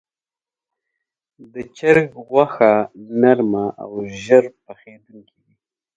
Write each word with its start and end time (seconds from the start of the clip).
د 1.53 1.55
چرګ 1.77 2.09
غوښه 2.27 2.71
نرم 3.19 3.53
او 3.83 3.91
ژر 4.23 4.43
پخېدونکې 4.65 5.35
وي. 5.43 5.55